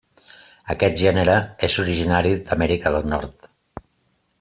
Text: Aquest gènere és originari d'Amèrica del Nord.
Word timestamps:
Aquest 0.75 0.97
gènere 1.01 1.35
és 1.69 1.77
originari 1.85 2.35
d'Amèrica 2.49 2.97
del 2.99 3.11
Nord. 3.15 3.51